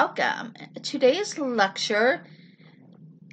[0.00, 0.54] welcome.
[0.82, 2.24] Today's lecture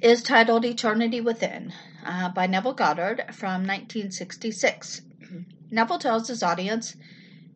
[0.02, 1.72] is titled Eternity Within
[2.04, 5.00] uh, by Neville Goddard from 1966.
[5.70, 6.94] Neville tells his audience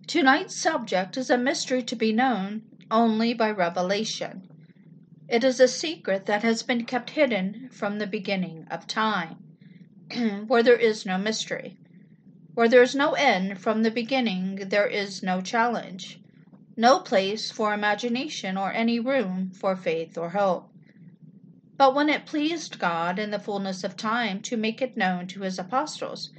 [0.06, 4.48] Tonight's subject is a mystery to be known only by revelation.
[5.28, 9.36] It is a secret that has been kept hidden from the beginning of time,
[10.46, 11.76] where there is no mystery.
[12.54, 16.18] Where there is no end from the beginning, there is no challenge,
[16.76, 20.68] no place for imagination or any room for faith or hope.
[21.76, 25.40] But when it pleased God in the fullness of time to make it known to
[25.40, 26.30] his apostles,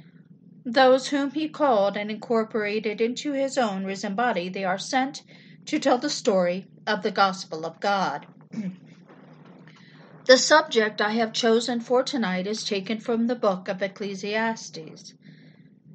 [0.64, 5.22] those whom he called and incorporated into his own risen body, they are sent
[5.66, 8.26] to tell the story of the gospel of God.
[10.26, 15.14] the subject I have chosen for tonight is taken from the book of Ecclesiastes.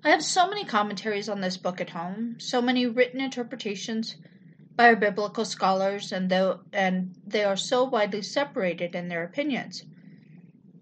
[0.03, 4.15] I have so many commentaries on this book at home, so many written interpretations
[4.79, 9.83] by our biblical scholars, and, though, and they are so widely separated in their opinions.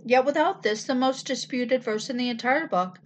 [0.05, 2.99] Yet without this, the most disputed verse in the entire book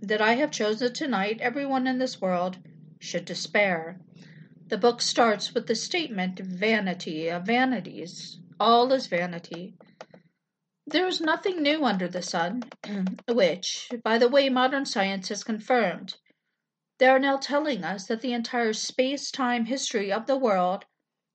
[0.00, 2.56] that I have chosen tonight, everyone in this world
[2.98, 4.00] should despair.
[4.68, 8.40] The book starts with the statement vanity of vanities.
[8.58, 9.74] All is vanity.
[10.86, 12.62] There is nothing new under the sun,
[13.28, 16.16] which, by the way, modern science has confirmed.
[16.98, 20.84] They are now telling us that the entire space time history of the world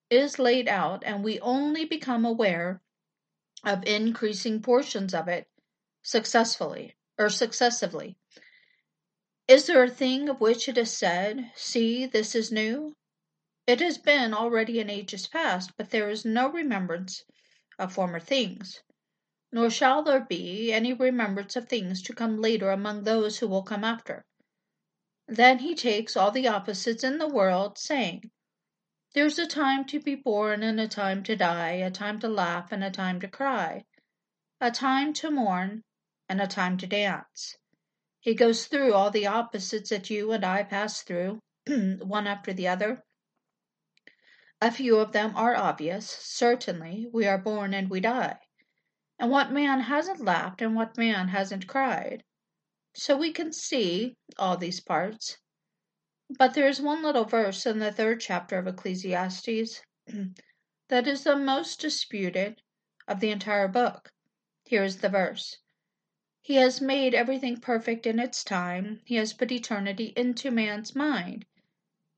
[0.09, 2.81] is laid out, and we only become aware
[3.63, 5.47] of increasing portions of it
[6.01, 8.17] successfully or successively.
[9.47, 12.95] Is there a thing of which it is said, See, this is new?
[13.65, 17.23] It has been already in ages past, but there is no remembrance
[17.79, 18.81] of former things
[19.53, 23.61] nor shall there be any remembrance of things to come later among those who will
[23.61, 24.25] come after.
[25.27, 28.29] Then he takes all the opposites in the world, saying,
[29.13, 32.73] There's a time to be born and a time to die, a time to laugh
[32.73, 33.85] and a time to cry,
[34.59, 35.83] a time to mourn
[36.27, 37.55] and a time to dance.
[38.19, 42.67] He goes through all the opposites that you and I pass through, one after the
[42.67, 43.03] other.
[44.61, 46.09] A few of them are obvious.
[46.09, 48.39] Certainly, we are born and we die.
[49.19, 52.23] And what man hasn't laughed and what man hasn't cried?
[52.95, 55.39] So we can see all these parts.
[56.29, 59.81] But there is one little verse in the third chapter of Ecclesiastes
[60.89, 62.61] that is the most disputed
[63.07, 64.13] of the entire book.
[64.65, 65.57] Here is the verse
[66.41, 71.45] He has made everything perfect in its time, He has put eternity into man's mind,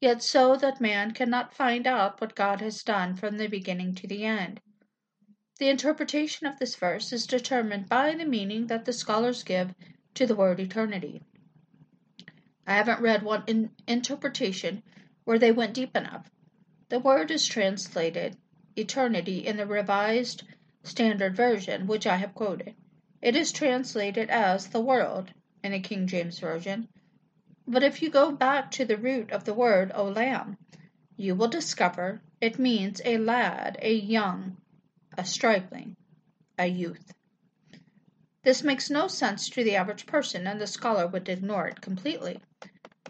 [0.01, 4.07] yet so that man cannot find out what God has done from the beginning to
[4.07, 4.59] the end.
[5.57, 9.73] The interpretation of this verse is determined by the meaning that the scholars give
[10.15, 11.21] to the word eternity.
[12.67, 14.81] I haven't read one in interpretation
[15.23, 16.29] where they went deep enough.
[16.89, 18.37] The word is translated
[18.75, 20.43] eternity in the Revised
[20.83, 22.75] Standard Version, which I have quoted.
[23.21, 25.31] It is translated as the world
[25.63, 26.87] in a King James Version.
[27.67, 30.57] But if you go back to the root of the word olam,
[31.17, 34.57] you will discover it means a lad, a young,
[35.17, 35.95] a stripling,
[36.59, 37.13] a youth.
[38.45, 42.41] This makes no sense to the average person, and the scholar would ignore it completely.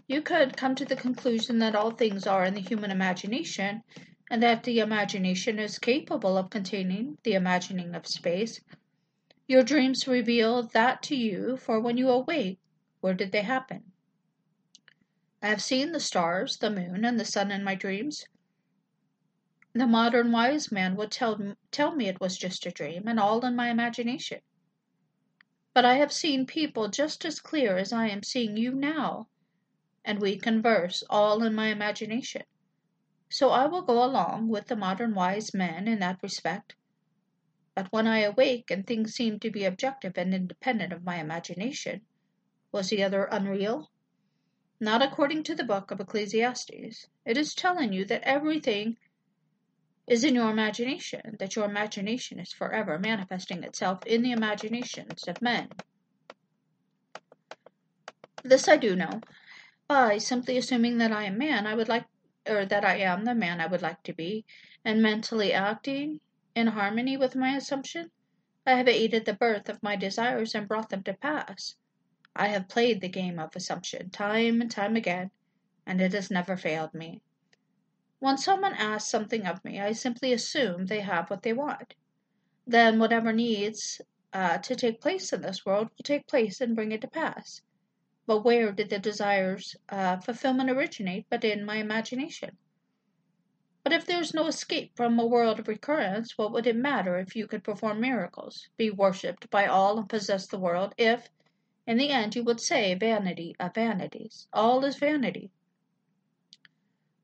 [0.08, 3.82] You could come to the conclusion that all things are in the human imagination,
[4.30, 8.62] and that the imagination is capable of containing the imagining of space.
[9.46, 12.58] Your dreams reveal that to you, for when you awake,
[13.02, 13.92] where did they happen?
[15.42, 18.24] I have seen the stars, the moon, and the sun in my dreams.
[19.74, 23.44] The modern wise man would tell, tell me it was just a dream and all
[23.44, 24.40] in my imagination.
[25.76, 29.28] But I have seen people just as clear as I am seeing you now,
[30.06, 32.44] and we converse all in my imagination.
[33.28, 36.76] So I will go along with the modern wise men in that respect.
[37.74, 42.06] But when I awake and things seem to be objective and independent of my imagination,
[42.72, 43.90] was the other unreal?
[44.80, 47.06] Not according to the book of Ecclesiastes.
[47.26, 48.96] It is telling you that everything
[50.06, 55.42] is in your imagination, that your imagination is forever manifesting itself in the imaginations of
[55.42, 55.68] men.
[58.44, 59.22] This I do know.
[59.88, 62.04] By simply assuming that I am man, I would like,
[62.48, 64.44] or that I am the man I would like to be,
[64.84, 66.20] and mentally acting
[66.54, 68.10] in harmony with my assumption,
[68.64, 71.76] I have aided the birth of my desires and brought them to pass.
[72.34, 75.30] I have played the game of assumption time and time again,
[75.86, 77.22] and it has never failed me.
[78.26, 81.94] When someone asks something of me, I simply assume they have what they want.
[82.66, 84.00] Then whatever needs
[84.32, 87.62] uh, to take place in this world will take place and bring it to pass.
[88.26, 92.56] But where did the desire's uh, fulfillment originate but in my imagination?
[93.84, 97.20] But if there is no escape from a world of recurrence, what would it matter
[97.20, 101.30] if you could perform miracles, be worshipped by all and possess the world, if,
[101.86, 105.52] in the end, you would say, vanity of vanities, all is vanity?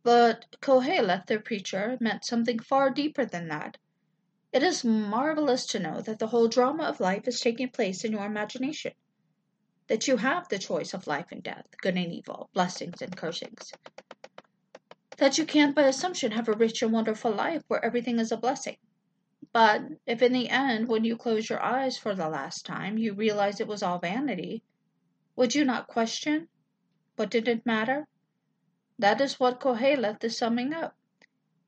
[0.02, 3.78] But Koheleth, their preacher, meant something far deeper than that.
[4.52, 8.12] It is marvelous to know that the whole drama of life is taking place in
[8.12, 8.93] your imagination,
[9.88, 13.72] that you have the choice of life and death, good and evil, blessings and cursings
[15.22, 18.37] that you can't by assumption have a rich and wonderful life where everything is a
[18.37, 18.76] blessing.
[19.52, 23.14] But if in the end, when you close your eyes for the last time, you
[23.14, 24.64] realize it was all vanity,
[25.37, 26.49] would you not question?
[27.16, 28.08] What did it matter?
[29.02, 30.96] That is what Koheleth is summing up.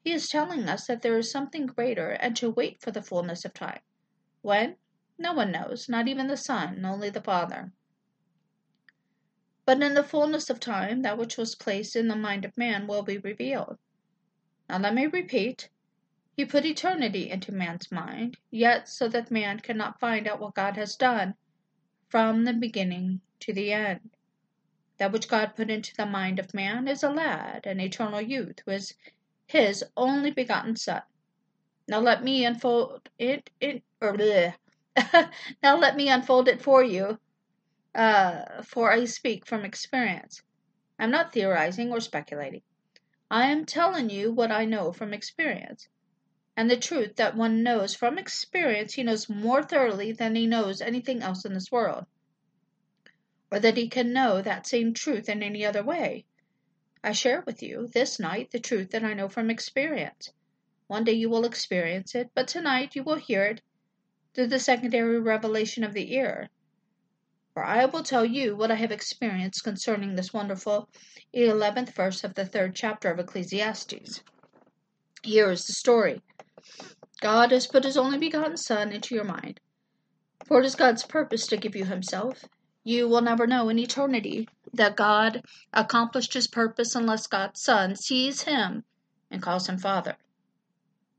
[0.05, 3.45] He is telling us that there is something greater and to wait for the fullness
[3.45, 3.81] of time.
[4.43, 4.77] When?
[5.19, 7.73] No one knows, not even the Son, only the Father.
[9.67, 12.87] But in the fullness of time, that which was placed in the mind of man
[12.87, 13.79] will be revealed.
[14.69, 15.69] Now let me repeat.
[16.37, 20.77] He put eternity into man's mind, yet so that man cannot find out what God
[20.77, 21.35] has done
[22.09, 24.11] from the beginning to the end.
[24.99, 28.61] That which God put into the mind of man is a lad, an eternal youth,
[28.65, 28.95] who is
[29.47, 31.03] his only begotten son.
[31.89, 34.17] Now let me unfold it, it or
[35.63, 37.19] now let me unfold it for you
[37.95, 40.43] uh, for I speak from experience.
[40.99, 42.63] I'm not theorizing or speculating.
[43.31, 45.89] I am telling you what I know from experience.
[46.57, 50.81] And the truth that one knows from experience he knows more thoroughly than he knows
[50.81, 52.07] anything else in this world.
[53.55, 56.25] Or that he can know that same truth in any other way.
[57.05, 60.33] I share with you this night the truth that I know from experience.
[60.89, 63.61] One day you will experience it, but tonight you will hear it
[64.35, 66.51] through the secondary revelation of the ear.
[67.53, 70.89] For I will tell you what I have experienced concerning this wonderful
[71.33, 74.21] eleventh verse of the third chapter of Ecclesiastes.
[75.23, 76.23] Here is the story.
[77.21, 79.61] God has put his only begotten Son into your mind.
[80.45, 82.45] For it is God's purpose to give you himself.
[82.85, 85.43] You will never know in eternity that God
[85.73, 88.85] accomplished his purpose unless God's Son sees him
[89.31, 90.17] and calls him Father.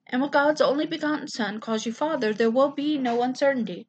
[0.05, 3.87] And when God's only begotten Son calls you Father, there will be no uncertainty.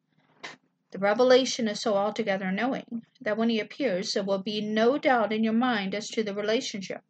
[0.89, 5.31] The revelation is so altogether knowing that when he appears there will be no doubt
[5.31, 7.03] in your mind as to the relationship.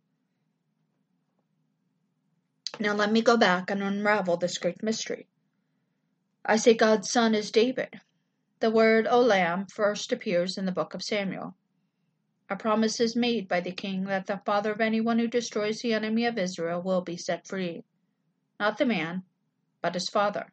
[2.79, 5.27] Now let me go back and unravel this great mystery.
[6.43, 8.01] I say God's son is David.
[8.59, 11.55] The word Olam first appears in the book of Samuel.
[12.49, 15.93] A promise is made by the king that the father of anyone who destroys the
[15.93, 17.83] enemy of Israel will be set free.
[18.59, 19.23] Not the man,
[19.79, 20.51] but his father.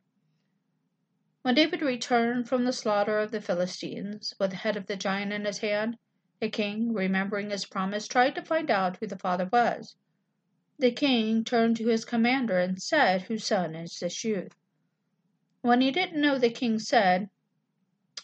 [1.40, 5.32] When David returned from the slaughter of the Philistines, with the head of the giant
[5.32, 5.96] in his hand,
[6.40, 9.96] the king, remembering his promise, tried to find out who the father was.
[10.78, 14.54] The king turned to his commander and said, Whose son is this youth?
[15.62, 17.30] When he didn't know, the king said,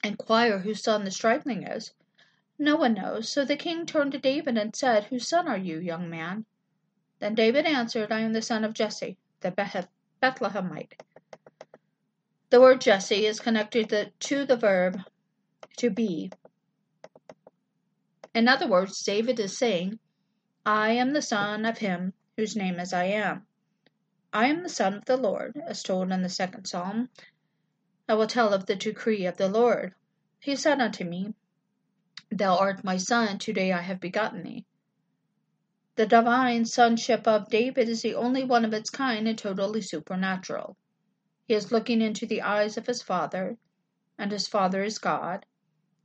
[0.02, 1.92] Inquire whose son the stripling is.
[2.58, 5.78] No one knows, so the king turned to David and said, Whose son are you,
[5.78, 6.44] young man?
[7.18, 9.50] Then David answered, I am the son of Jesse, the
[10.22, 11.00] Bethlehemite.
[12.50, 15.00] The word Jesse is connected to the verb
[15.78, 16.30] to be.
[18.34, 19.98] In other words, David is saying,
[20.64, 23.46] I am the son of him whose name is I am.
[24.32, 27.08] I am the son of the Lord, as told in the second psalm.
[28.10, 29.94] I will tell of the decree of the Lord.
[30.40, 31.32] He said unto me,
[32.28, 34.66] Thou art my son, today I have begotten thee.
[35.94, 40.76] The divine sonship of David is the only one of its kind and totally supernatural.
[41.46, 43.56] He is looking into the eyes of his Father,
[44.18, 45.46] and his Father is God.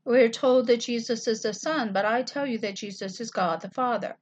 [0.04, 3.32] We are told that Jesus is the Son, but I tell you that Jesus is
[3.32, 4.16] God the Father.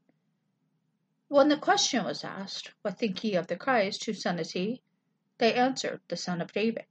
[1.27, 4.05] When the question was asked, What think ye of the Christ?
[4.05, 4.81] Whose son is he?
[5.37, 6.85] They answered, The son of David.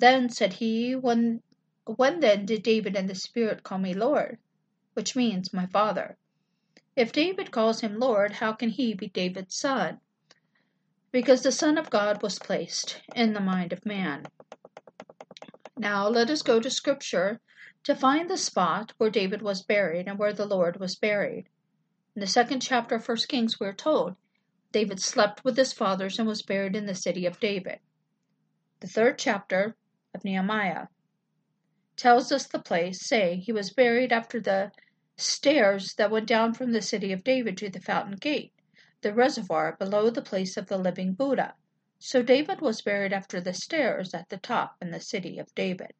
[0.00, 1.42] Then said he, When,
[1.86, 4.38] then did David and the Spirit call me Lord?
[4.94, 6.16] Which means, My Father.
[6.94, 10.00] If David calls him Lord, how can he be David's son?
[11.10, 14.26] because the Son of God was placed in the mind of man.
[15.76, 17.40] Now let us go to Scripture
[17.84, 21.48] to find the spot where David was buried and where the Lord was buried.
[22.14, 24.16] In the second chapter of 1 Kings, we're told
[24.72, 27.80] David slept with his fathers and was buried in the city of David.
[28.80, 29.74] The third chapter
[30.14, 30.86] of Nehemiah
[31.96, 34.70] tells us the place, saying he was buried after the
[35.16, 38.52] stairs that went down from the city of David to the fountain gate
[39.00, 41.54] the reservoir below the place of the living Buddha.
[41.98, 45.92] So David was buried after the stairs at the top in the city of David.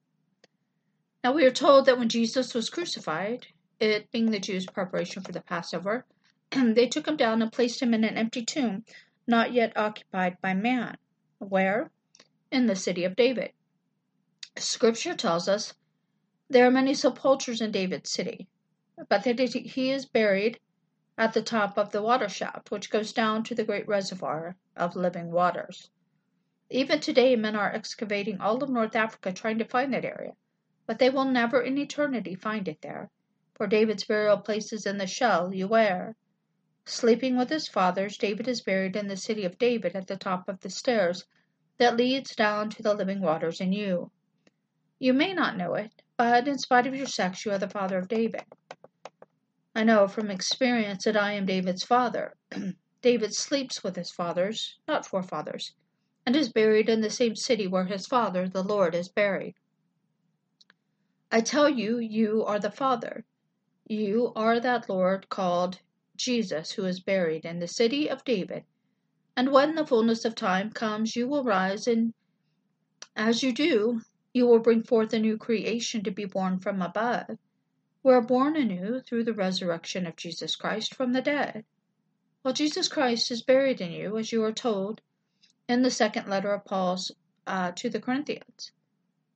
[1.22, 3.46] Now we are told that when Jesus was crucified,
[3.80, 6.06] it being the Jews' preparation for the Passover,
[6.50, 8.84] they took him down and placed him in an empty tomb
[9.26, 10.96] not yet occupied by man.
[11.38, 11.90] Where?
[12.50, 13.52] In the city of David.
[14.60, 15.72] Scripture tells us
[16.50, 18.48] there are many sepulchres in David's city,
[19.08, 20.58] but that he is buried
[21.16, 24.96] at the top of the water shaft, which goes down to the great reservoir of
[24.96, 25.90] living waters.
[26.70, 30.32] Even today, men are excavating all of North Africa trying to find that area,
[30.86, 33.10] but they will never in eternity find it there,
[33.54, 36.16] for David's burial place is in the shell you wear.
[36.84, 40.48] Sleeping with his fathers, David is buried in the city of David at the top
[40.48, 41.24] of the stairs
[41.76, 44.10] that leads down to the living waters in you.
[45.00, 47.98] You may not know it, but in spite of your sex, you are the father
[47.98, 48.44] of David.
[49.74, 52.34] I know from experience that I am David's father.
[53.00, 55.72] David sleeps with his fathers, not forefathers,
[56.26, 59.54] and is buried in the same city where his father, the Lord, is buried.
[61.30, 63.24] I tell you, you are the father.
[63.86, 65.78] You are that Lord called
[66.16, 68.64] Jesus who is buried in the city of David.
[69.36, 72.12] And when the fullness of time comes, you will rise, and
[73.14, 74.00] as you do,
[74.38, 77.36] you will bring forth a new creation to be born from above.
[78.04, 81.64] We are born anew through the resurrection of Jesus Christ from the dead.
[82.44, 85.00] Well, Jesus Christ is buried in you, as you are told
[85.68, 87.10] in the second letter of Paul's
[87.48, 88.70] uh, to the Corinthians.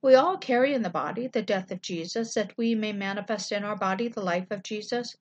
[0.01, 3.65] We all carry in the body the death of Jesus, that we may manifest in
[3.65, 5.17] our body the life of Jesus.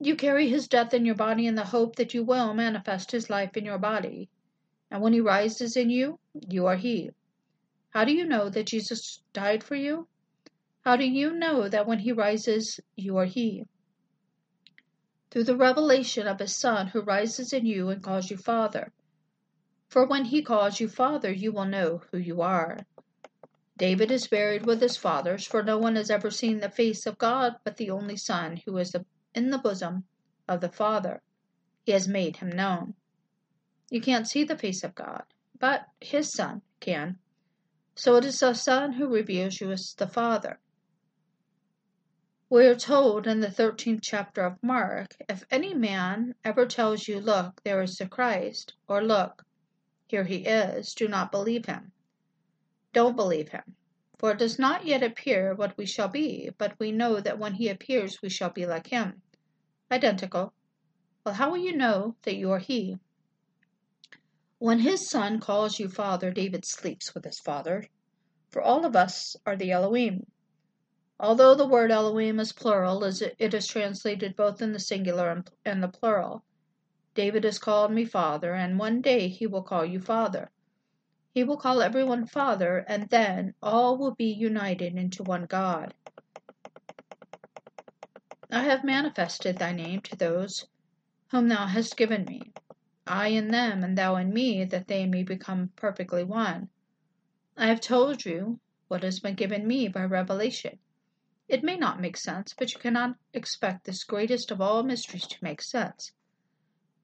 [0.00, 3.28] You carry his death in your body in the hope that you will manifest his
[3.28, 4.30] life in your body.
[4.90, 6.18] And when he rises in you,
[6.48, 7.10] you are he.
[7.90, 10.06] How do you know that Jesus died for you?
[10.84, 13.64] How do you know that when he rises, you are he?
[15.30, 18.92] Through the revelation of his Son who rises in you and calls you Father.
[19.88, 22.86] For when he calls you Father, you will know who you are.
[23.76, 27.18] David is buried with his fathers, for no one has ever seen the face of
[27.18, 28.94] God but the only Son who is
[29.34, 30.04] in the bosom
[30.46, 31.22] of the Father.
[31.84, 32.94] He has made him known.
[33.90, 35.24] You can't see the face of God,
[35.58, 37.18] but his Son can.
[37.94, 40.58] So it is the Son who reveals you as the Father.
[42.48, 47.20] We are told in the 13th chapter of Mark if any man ever tells you,
[47.20, 49.44] Look, there is the Christ, or Look,
[50.06, 51.92] here he is, do not believe him.
[52.92, 53.76] Don't believe him.
[54.18, 57.54] For it does not yet appear what we shall be, but we know that when
[57.54, 59.22] he appears we shall be like him.
[59.90, 60.52] Identical.
[61.24, 62.98] Well, how will you know that you are he?
[64.60, 67.86] When his son calls you father, David sleeps with his father,
[68.50, 70.26] for all of us are the Elohim.
[71.18, 75.88] Although the word Elohim is plural, it is translated both in the singular and the
[75.88, 76.44] plural,
[77.14, 80.50] David has called me father, and one day he will call you father.
[81.32, 85.94] He will call everyone father, and then all will be united into one God.
[88.52, 90.66] I have manifested thy name to those
[91.30, 92.52] whom thou hast given me
[93.12, 96.68] I in them, and thou in me, that they may become perfectly one.
[97.56, 100.78] I have told you what has been given me by revelation.
[101.48, 105.42] It may not make sense, but you cannot expect this greatest of all mysteries to
[105.42, 106.12] make sense.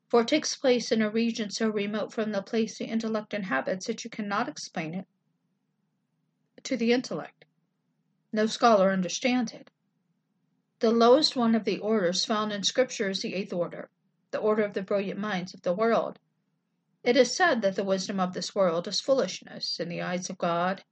[0.06, 3.88] For it takes place in a region so remote from the place the intellect inhabits
[3.88, 5.08] that you cannot explain it
[6.62, 7.46] to the intellect.
[8.32, 9.72] No scholar understands it.
[10.78, 13.90] The lowest one of the orders found in Scripture is the eighth order
[14.30, 16.18] the order of the brilliant minds of the world.
[17.02, 20.38] It is said that the wisdom of this world is foolishness in the eyes of
[20.38, 20.82] God,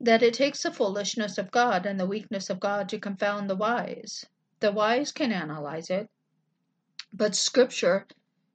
[0.00, 3.56] that it takes the foolishness of God and the weakness of God to confound the
[3.56, 4.24] wise.
[4.60, 6.08] The wise can analyze it,
[7.12, 8.06] but Scripture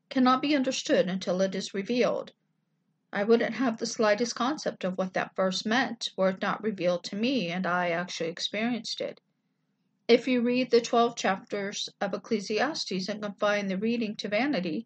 [0.10, 2.32] cannot be understood until it is revealed.
[3.12, 7.04] I wouldn't have the slightest concept of what that verse meant were it not revealed
[7.06, 9.22] to me and I actually experienced it.
[10.14, 14.86] If you read the 12 chapters of Ecclesiastes and confine the reading to vanity,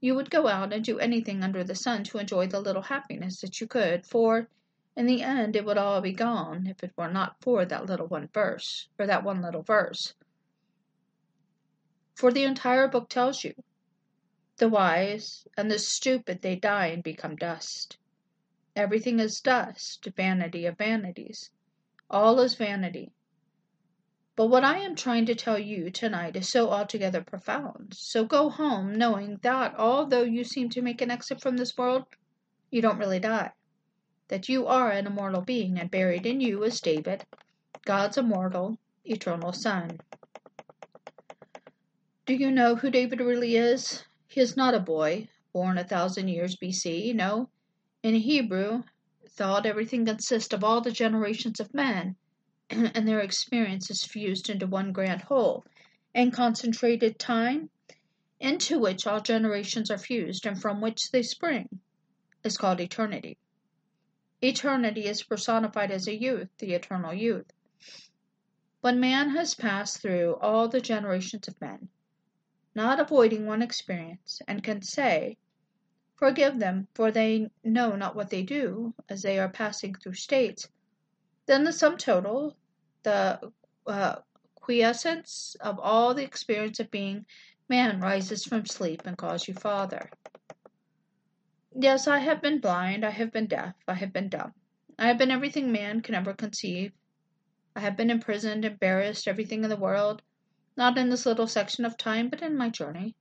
[0.00, 3.40] you would go out and do anything under the sun to enjoy the little happiness
[3.40, 4.50] that you could, for
[4.94, 8.06] in the end it would all be gone if it were not for that little
[8.06, 10.12] one verse, or that one little verse.
[12.14, 13.54] For the entire book tells you
[14.58, 17.96] the wise and the stupid they die and become dust.
[18.76, 21.50] Everything is dust, vanity of vanities.
[22.10, 23.14] All is vanity.
[24.36, 27.94] But what I am trying to tell you tonight is so altogether profound.
[27.96, 32.04] So go home knowing that although you seem to make an exit from this world,
[32.70, 33.52] you don't really die.
[34.28, 37.24] That you are an immortal being, and buried in you is David,
[37.86, 38.76] God's immortal,
[39.06, 40.00] eternal Son.
[42.26, 44.04] Do you know who David really is?
[44.26, 47.14] He is not a boy, born a thousand years BC.
[47.14, 47.48] No,
[48.02, 48.82] in Hebrew
[49.30, 52.16] thought everything consists of all the generations of men
[52.70, 55.64] and their experiences fused into one grand whole.
[56.14, 57.70] and concentrated time,
[58.40, 61.80] into which all generations are fused and from which they spring,
[62.42, 63.36] is called eternity.
[64.42, 67.52] Eternity is personified as a youth, the eternal youth.
[68.80, 71.88] When man has passed through all the generations of men,
[72.74, 75.36] not avoiding one experience, and can say,
[76.14, 80.68] Forgive them, for they know not what they do, as they are passing through states,
[81.46, 82.56] then the sum total,
[83.02, 83.52] the
[83.86, 84.16] uh,
[84.56, 87.24] quiescence of all the experience of being
[87.68, 90.10] man rises from sleep and calls you Father.
[91.78, 94.54] Yes, I have been blind, I have been deaf, I have been dumb.
[94.98, 96.92] I have been everything man can ever conceive.
[97.76, 100.22] I have been imprisoned, embarrassed, everything in the world,
[100.76, 103.14] not in this little section of time, but in my journey.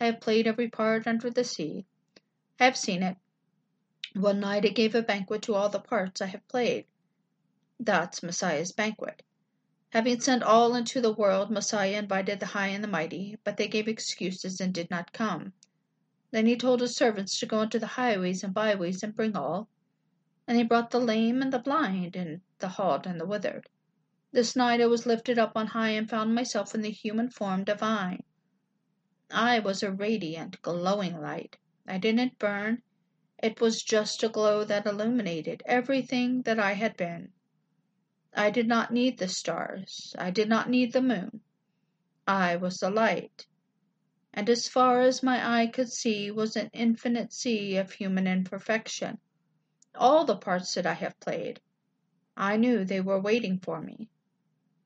[0.00, 1.84] I have played every part under the sea.
[2.58, 3.16] I have seen it.
[4.14, 6.86] One night it gave a banquet to all the parts I have played.
[7.82, 9.22] That's Messiah's banquet.
[9.88, 13.68] Having sent all into the world, Messiah invited the high and the mighty, but they
[13.68, 15.54] gave excuses and did not come.
[16.30, 19.66] Then he told his servants to go into the highways and byways and bring all.
[20.46, 23.66] And he brought the lame and the blind, and the halt and the withered.
[24.30, 27.64] This night I was lifted up on high and found myself in the human form
[27.64, 28.22] divine.
[29.30, 31.56] I was a radiant, glowing light.
[31.86, 32.82] I didn't burn.
[33.42, 37.32] It was just a glow that illuminated everything that I had been.
[38.34, 40.14] I did not need the stars.
[40.18, 41.40] I did not need the moon.
[42.26, 43.46] I was the light
[44.32, 49.18] and as far as my eye could see was an infinite sea of human imperfection.
[49.96, 51.60] All the parts that I have played,
[52.36, 54.08] I knew they were waiting for me.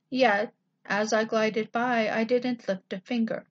[0.09, 0.55] Yet,
[0.87, 3.47] as I glided by, I didn't lift a finger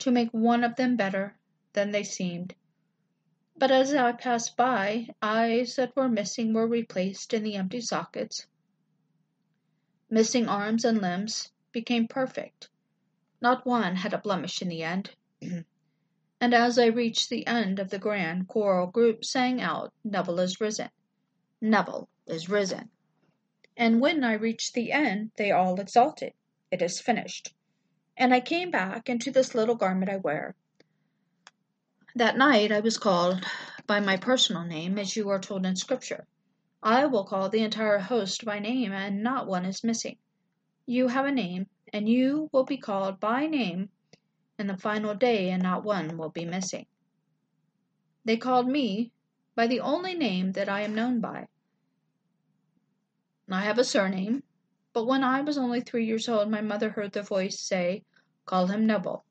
[0.00, 1.36] to make one of them better
[1.74, 2.56] than they seemed.
[3.56, 8.48] But as I passed by, eyes that were missing were replaced in the empty sockets.
[10.14, 12.68] Missing arms and limbs became perfect.
[13.40, 15.10] Not one had a blemish in the end.
[15.42, 20.60] and as I reached the end of the grand choral group sang out, Neville is
[20.60, 20.90] risen.
[21.60, 22.90] Neville is risen.
[23.76, 26.34] And when I reached the end, they all exulted,
[26.70, 27.52] It is finished.
[28.16, 30.54] And I came back into this little garment I wear.
[32.14, 33.44] That night I was called
[33.88, 36.24] by my personal name, as you are told in Scripture.
[36.86, 40.18] I will call the entire host by name, and not one is missing.
[40.84, 43.88] You have a name, and you will be called by name
[44.58, 46.84] in the final day, and not one will be missing.
[48.26, 49.12] They called me
[49.54, 51.48] by the only name that I am known by.
[53.50, 54.42] I have a surname,
[54.92, 58.04] but when I was only three years old, my mother heard the voice say,
[58.44, 59.24] Call him Neville.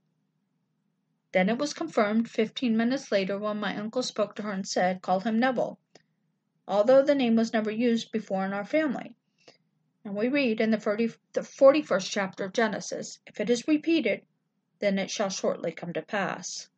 [1.33, 5.03] Then it was confirmed fifteen minutes later when my uncle spoke to her and said,
[5.03, 5.77] Call him Neville,
[6.67, 9.13] although the name was never used before in our family.
[10.05, 14.25] And we read in the, 40, the 41st chapter of Genesis, If it is repeated,
[14.79, 16.69] then it shall shortly come to pass.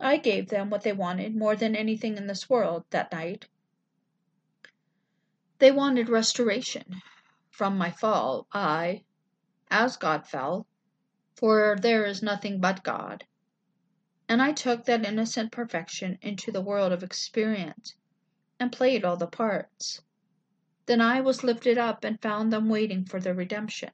[0.00, 3.46] I gave them what they wanted more than anything in this world that night.
[5.58, 7.02] They wanted restoration.
[7.50, 9.04] From my fall, I,
[9.70, 10.66] as God fell,
[11.36, 13.24] for there is nothing but God.
[14.28, 17.94] And I took that innocent perfection into the world of experience
[18.60, 20.02] and played all the parts.
[20.86, 23.90] Then I was lifted up and found them waiting for their redemption.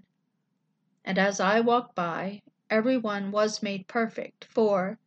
[1.05, 4.99] And as I walked by, every one was made perfect, for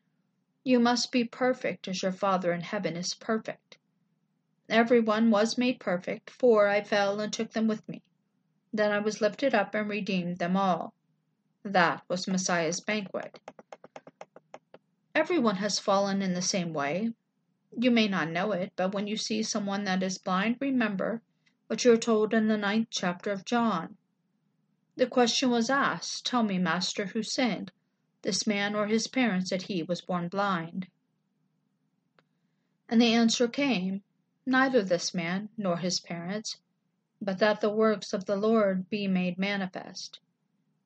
[0.63, 3.77] you must be perfect as your Father in heaven is perfect.
[4.69, 8.01] Every one was made perfect, for I fell and took them with me.
[8.71, 10.93] Then I was lifted up and redeemed them all.
[11.63, 13.39] That was Messiah's banquet.
[15.13, 17.11] Everyone has fallen in the same way.
[17.75, 21.23] You may not know it, but when you see someone that is blind, remember
[21.67, 23.97] what you are told in the ninth chapter of John.
[24.95, 27.71] The question was asked, Tell me, Master, who sinned,
[28.21, 30.87] this man or his parents, that he was born blind?
[32.87, 34.03] And the answer came,
[34.45, 36.57] Neither this man nor his parents,
[37.19, 40.19] but that the works of the Lord be made manifest.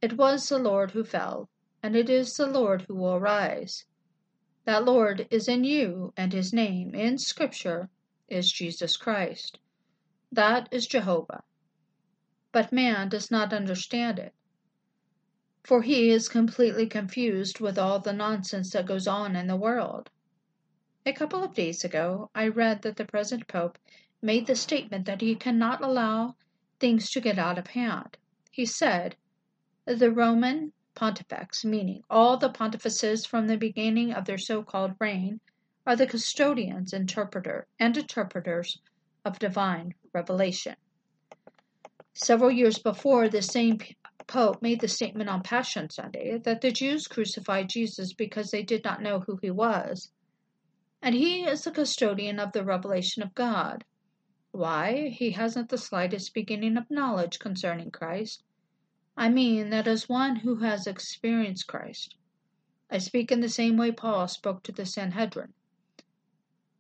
[0.02, 1.50] It was the Lord who fell,
[1.84, 3.84] and it is the Lord who will rise.
[4.68, 7.90] That Lord is in you, and his name in Scripture
[8.28, 9.60] is Jesus Christ.
[10.30, 11.46] That is Jehovah.
[12.52, 14.34] But man does not understand it,
[15.64, 20.10] for he is completely confused with all the nonsense that goes on in the world.
[21.06, 23.78] A couple of days ago, I read that the present Pope
[24.22, 26.36] made the statement that he cannot allow
[26.82, 28.18] things to get out of hand.
[28.52, 29.16] He said,
[29.86, 35.40] The Roman pontifex, meaning all the pontifices from the beginning of their so called reign,
[35.86, 38.82] are the custodians, interpreter, and interpreters
[39.24, 40.76] of divine revelation.
[42.16, 43.78] Several years before, the same
[44.26, 48.84] Pope made the statement on Passion Sunday that the Jews crucified Jesus because they did
[48.84, 50.12] not know who he was.
[51.02, 53.86] And he is the custodian of the revelation of God.
[54.52, 55.10] Why?
[55.10, 58.44] He hasn't the slightest beginning of knowledge concerning Christ.
[59.20, 62.16] I mean that as one who has experienced Christ.
[62.92, 65.56] I speak in the same way Paul spoke to the Sanhedrin.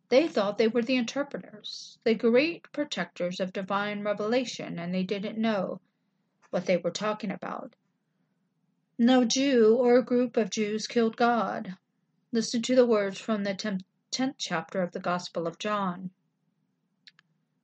[0.09, 5.39] They thought they were the interpreters, the great protectors of divine revelation, and they didn't
[5.39, 5.81] know
[6.51, 7.75] what they were talking about.
[8.99, 11.75] No Jew or group of Jews killed God.
[12.31, 16.11] Listen to the words from the 10th chapter of the Gospel of John.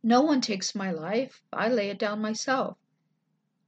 [0.02, 2.78] No one takes my life, I lay it down myself.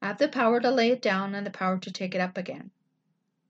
[0.01, 2.71] Have the power to lay it down and the power to take it up again.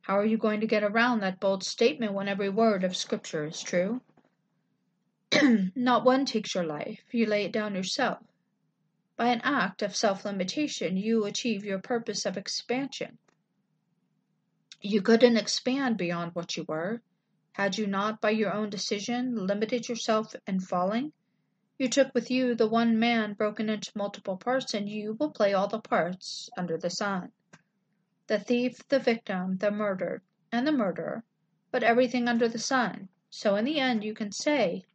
[0.02, 3.46] How are you going to get around that bold statement when every word of Scripture
[3.46, 4.02] is true?
[5.76, 8.20] Not one takes your life, you lay it down yourself.
[9.18, 13.18] By an act of self limitation, you achieve your purpose of expansion.
[14.82, 17.02] You couldn't expand beyond what you were,
[17.54, 21.14] had you not, by your own decision, limited yourself in falling.
[21.78, 25.54] You took with you the one man broken into multiple parts, and you will play
[25.54, 27.34] all the parts under the sun
[28.28, 31.24] the thief, the victim, the murdered, and the murderer,
[31.72, 33.10] but everything under the sun.
[33.30, 34.86] So in the end, you can say,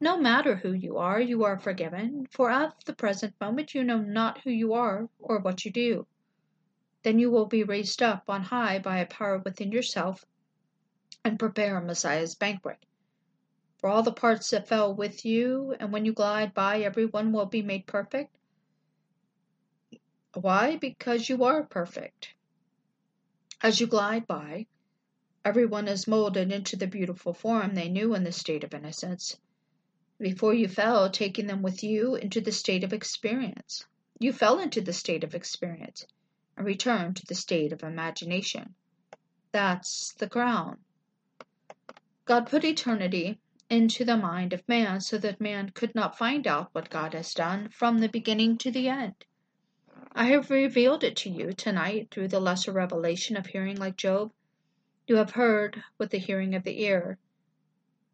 [0.00, 3.98] No matter who you are, you are forgiven, for at the present moment you know
[3.98, 6.06] not who you are or what you do.
[7.02, 10.24] Then you will be raised up on high by a power within yourself
[11.24, 12.78] and prepare a Messiah's banquet.
[13.84, 17.32] For all the parts that fell with you, and when you glide by, every one
[17.32, 18.34] will be made perfect,
[20.32, 20.76] why?
[20.76, 22.32] Because you are perfect.
[23.60, 24.68] As you glide by,
[25.44, 29.36] everyone is molded into the beautiful form they knew in the state of innocence.
[30.18, 33.84] Before you fell, taking them with you into the state of experience.
[34.18, 36.06] You fell into the state of experience
[36.56, 38.76] and returned to the state of imagination.
[39.52, 40.78] That's the crown.
[42.24, 46.68] God put eternity into the mind of man so that man could not find out
[46.72, 49.14] what God has done from the beginning to the end.
[50.12, 54.32] I have revealed it to you tonight through the lesser revelation of hearing like Job.
[55.06, 57.18] You have heard with the hearing of the ear.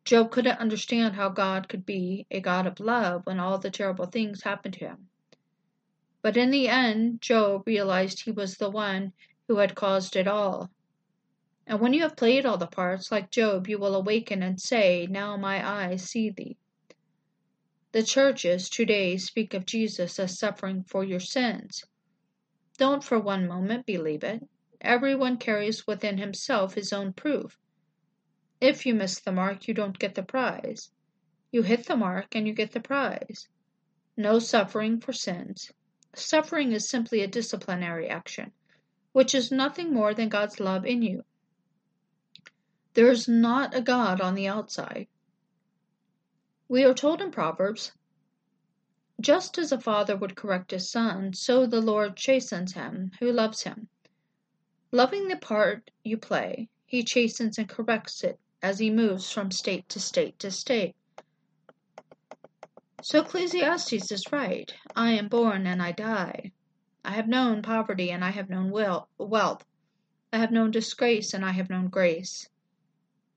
[0.04, 4.06] Job couldn't understand how God could be a God of love when all the terrible
[4.06, 5.08] things happened to him.
[6.22, 9.12] But in the end, Job realized he was the one
[9.46, 10.70] who had caused it all.
[11.70, 15.06] And when you have played all the parts, like Job, you will awaken and say,
[15.08, 16.56] Now my eyes see thee.
[17.92, 21.84] The churches today speak of Jesus as suffering for your sins.
[22.76, 24.42] Don't for one moment believe it.
[24.80, 27.56] Everyone carries within himself his own proof.
[28.60, 30.90] If you miss the mark, you don't get the prize.
[31.52, 33.46] You hit the mark and you get the prize.
[34.16, 35.70] No suffering for sins.
[36.16, 38.50] Suffering is simply a disciplinary action,
[39.12, 41.22] which is nothing more than God's love in you.
[42.94, 45.06] There is not a God on the outside.
[46.68, 47.92] We are told in Proverbs
[49.20, 53.62] just as a father would correct his son, so the Lord chastens him who loves
[53.62, 53.88] him.
[54.92, 59.88] Loving the part you play, he chastens and corrects it as he moves from state
[59.90, 60.96] to state to state.
[63.02, 64.72] So Ecclesiastes is right.
[64.96, 66.52] I am born and I die.
[67.04, 69.64] I have known poverty and I have known wealth.
[70.32, 72.48] I have known disgrace and I have known grace.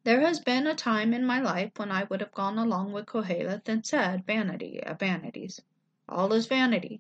[0.06, 3.06] There has been a time in my life when I would have gone along with
[3.06, 5.62] Koheleth and said, Vanity of vanities.
[6.10, 7.00] All is vanity.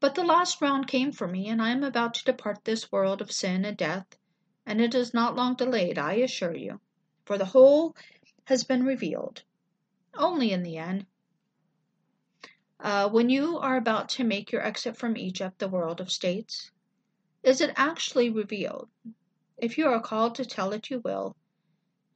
[0.00, 3.20] But the last round came for me, and I am about to depart this world
[3.20, 4.18] of sin and death,
[4.66, 6.80] and it is not long delayed, I assure you,
[7.24, 7.94] for the whole
[8.44, 9.44] has been revealed.
[10.14, 11.06] Only in the end.
[12.80, 16.72] Uh, when you are about to make your exit from Egypt, the world of states,
[17.44, 18.88] is it actually revealed?
[19.56, 21.36] If you are called to tell it, you will,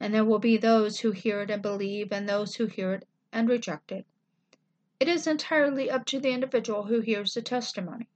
[0.01, 3.09] and there will be those who hear it and believe, and those who hear it
[3.33, 4.07] and reject it.
[5.01, 8.09] It is entirely up to the individual who hears the testimony.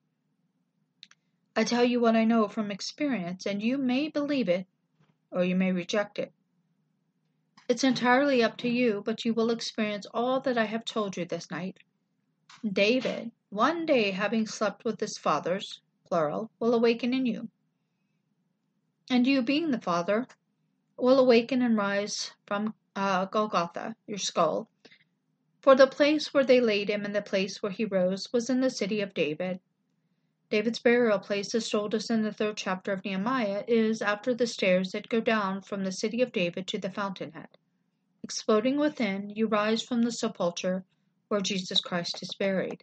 [1.57, 4.67] I tell you what I know from experience, and you may believe it
[5.31, 6.33] or you may reject it.
[7.69, 11.27] It's entirely up to you, but you will experience all that I have told you
[11.27, 11.77] this night.
[12.67, 17.49] David, one day having slept with his fathers, plural, will awaken in you.
[19.11, 20.27] And you, being the father,
[20.99, 24.69] will awaken and rise from uh, Golgotha, your skull,
[25.61, 28.61] for the place where they laid him and the place where he rose was in
[28.61, 29.61] the city of David.
[30.51, 34.47] David's burial place, as told us in the third chapter of Nehemiah, is after the
[34.47, 37.49] stairs that go down from the city of David to the fountainhead.
[38.23, 40.85] Exploding within, you rise from the sepulchre
[41.29, 42.83] where Jesus Christ is buried.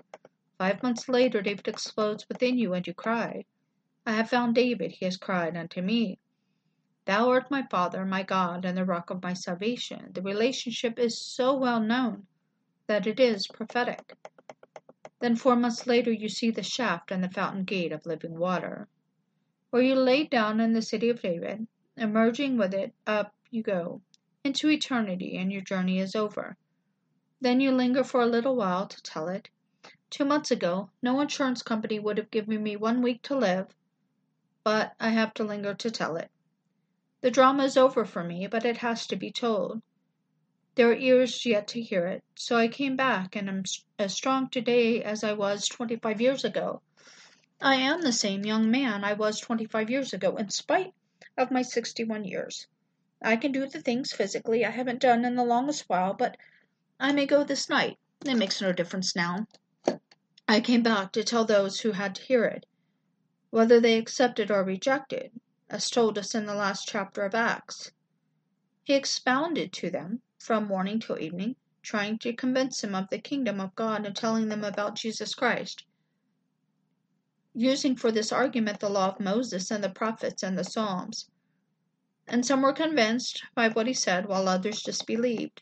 [0.58, 3.46] Five months later, David explodes within you, and you cry.
[4.06, 6.20] I have found David, he has cried unto me.
[7.06, 10.12] Thou art my Father, my God, and the rock of my salvation.
[10.14, 12.26] The relationship is so well known
[12.88, 14.18] that it is prophetic.
[15.20, 18.88] Then four months later you see the shaft and the fountain gate of living water.
[19.70, 24.02] Where you lay down in the city of David, emerging with it, up you go,
[24.44, 26.58] into eternity, and your journey is over.
[27.40, 29.50] Then you linger for a little while to tell it.
[30.10, 33.68] Two months ago, no insurance company would have given me one week to live,
[34.64, 36.32] but I have to linger to tell it.
[37.26, 39.82] The drama is over for me, but it has to be told.
[40.76, 43.64] There are ears yet to hear it, so I came back and am
[43.98, 46.84] as strong today as I was twenty five years ago.
[47.60, 50.94] I am the same young man I was twenty five years ago, in spite
[51.36, 52.68] of my sixty one years.
[53.24, 56.38] I can do the things physically I haven't done in the longest while, but
[57.00, 57.98] I may go this night.
[58.24, 59.48] It makes no difference now.
[60.48, 62.68] I came back to tell those who had to hear it,
[63.50, 65.32] whether they accepted or rejected,
[65.70, 67.92] as told us in the last chapter of Acts.
[68.84, 73.60] He expounded to them from morning till evening, trying to convince them of the kingdom
[73.60, 75.86] of God and telling them about Jesus Christ,
[77.54, 81.30] using for this argument the law of Moses and the prophets and the Psalms.
[82.28, 85.62] And some were convinced by what he said, while others disbelieved.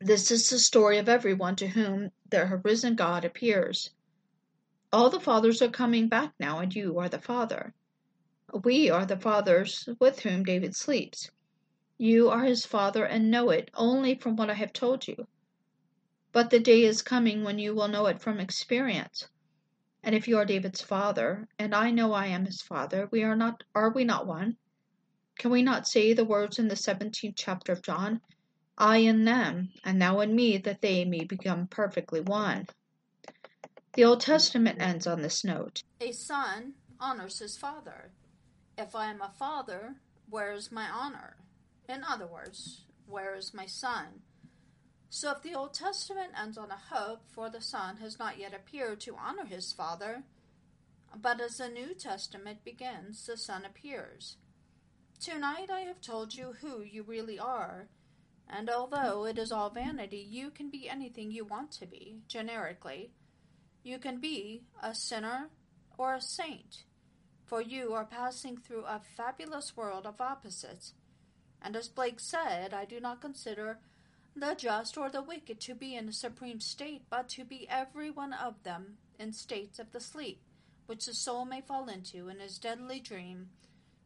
[0.00, 3.90] This is the story of everyone to whom the risen God appears.
[4.96, 7.74] All the fathers are coming back now, and you are the Father.
[8.64, 11.30] We are the fathers with whom David sleeps.
[11.98, 15.28] You are his father and know it only from what I have told you.
[16.32, 19.28] But the day is coming when you will know it from experience.
[20.02, 23.36] And if you are David's father, and I know I am his father, we are
[23.36, 24.56] not are we not one?
[25.38, 28.22] Can we not say the words in the seventeenth chapter of John?
[28.78, 32.66] I in them, and thou in me, that they may become perfectly one.
[33.96, 35.82] The Old Testament ends on this note.
[36.02, 38.10] A son honors his father.
[38.76, 39.94] If I am a father,
[40.28, 41.38] where is my honor?
[41.88, 44.20] In other words, where is my son?
[45.08, 48.52] So if the Old Testament ends on a hope, for the son has not yet
[48.52, 50.24] appeared to honor his father,
[51.16, 54.36] but as the New Testament begins, the son appears.
[55.18, 57.88] Tonight I have told you who you really are
[58.48, 63.10] and although it is all vanity, you can be anything you want to be, generically.
[63.86, 65.48] You can be a sinner
[65.96, 66.82] or a saint,
[67.44, 70.94] for you are passing through a fabulous world of opposites.
[71.62, 73.78] And as Blake said, I do not consider
[74.34, 78.10] the just or the wicked to be in a supreme state, but to be every
[78.10, 80.40] one of them in states of the sleep,
[80.86, 83.50] which the soul may fall into in his deadly dream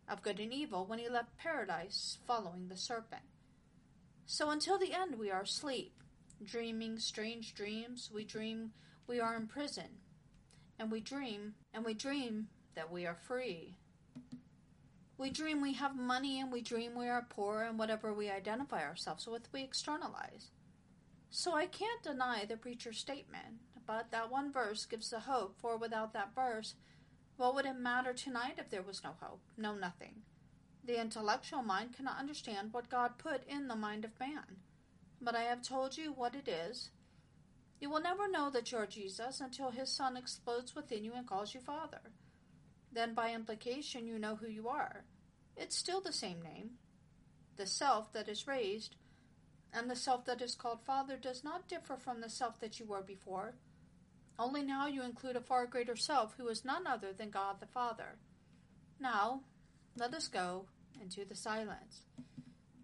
[0.07, 3.23] of good and evil when he left paradise following the serpent.
[4.27, 5.95] So until the end we are asleep,
[6.45, 8.11] dreaming strange dreams.
[8.13, 8.73] We dream
[9.11, 9.99] we are in prison,
[10.79, 12.47] and we dream, and we dream
[12.77, 13.75] that we are free.
[15.19, 18.85] We dream we have money, and we dream we are poor, and whatever we identify
[18.85, 20.53] ourselves with, we externalize.
[21.29, 25.77] So I can't deny the preacher's statement, but that one verse gives the hope, for
[25.77, 26.77] without that verse,
[27.37, 29.41] what would it matter tonight if there was no hope?
[29.57, 30.23] No, nothing.
[30.85, 34.59] The intellectual mind cannot understand what God put in the mind of man.
[35.21, 36.91] But I have told you what it is.
[37.81, 41.27] You will never know that you are Jesus until his Son explodes within you and
[41.27, 42.13] calls you Father.
[42.93, 45.05] Then, by implication, you know who you are.
[45.57, 46.73] It's still the same name.
[47.57, 48.97] The self that is raised
[49.73, 52.87] and the self that is called Father does not differ from the self that you
[52.87, 53.55] were before.
[54.39, 57.67] Only now you include a far greater self who is none other than God the
[57.67, 58.17] Father.
[58.99, 59.43] Now,
[59.97, 60.67] let us go
[61.01, 62.03] into the silence.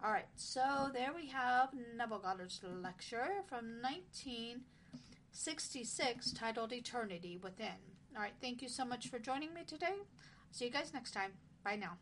[0.03, 3.81] All right, so there we have Neville Goddard's lecture from
[5.37, 7.77] 1966 titled Eternity Within.
[8.15, 9.93] All right, thank you so much for joining me today.
[10.51, 11.33] See you guys next time.
[11.63, 11.97] Bye now.